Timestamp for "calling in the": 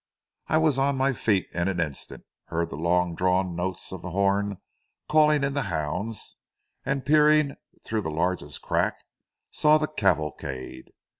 5.07-5.61